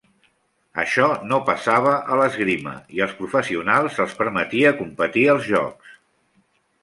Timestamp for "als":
3.05-3.13, 5.35-5.45